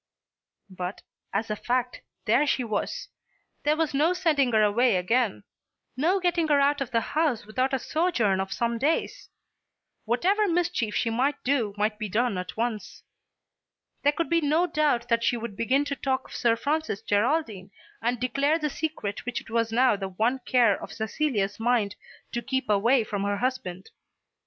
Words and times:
But, 0.71 1.03
as 1.31 1.51
a 1.51 1.55
fact, 1.55 2.01
there 2.25 2.47
she 2.47 2.63
was. 2.63 3.07
There 3.61 3.75
was 3.77 3.93
no 3.93 4.13
sending 4.13 4.51
her 4.51 4.63
away 4.63 4.95
again; 4.95 5.43
no 5.95 6.19
getting 6.19 6.47
her 6.47 6.59
out 6.59 6.81
of 6.81 6.89
the 6.89 7.01
house 7.13 7.45
without 7.45 7.71
a 7.71 7.77
sojourn 7.77 8.39
of 8.39 8.51
some 8.51 8.79
days. 8.79 9.29
Whatever 10.05 10.47
mischief 10.47 10.95
she 10.95 11.11
might 11.11 11.43
do 11.43 11.75
might 11.77 11.99
be 11.99 12.09
done 12.09 12.39
at 12.39 12.57
once. 12.57 13.03
There 14.01 14.11
could 14.13 14.27
be 14.27 14.41
no 14.41 14.65
doubt 14.65 15.07
that 15.09 15.23
she 15.23 15.37
would 15.37 15.55
begin 15.55 15.85
to 15.85 15.95
talk 15.95 16.29
of 16.29 16.33
Sir 16.33 16.55
Francis 16.55 17.03
Geraldine 17.03 17.69
and 18.01 18.19
declare 18.19 18.57
the 18.57 18.71
secret 18.71 19.23
which 19.27 19.39
it 19.39 19.51
was 19.51 19.71
now 19.71 19.95
the 19.95 20.09
one 20.09 20.39
care 20.47 20.81
of 20.81 20.91
Cecilia's 20.91 21.59
mind 21.59 21.95
to 22.31 22.41
keep 22.41 22.67
away 22.71 23.03
from 23.03 23.21
her 23.23 23.37
husband. 23.37 23.91